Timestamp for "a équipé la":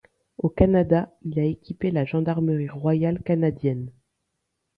1.39-2.05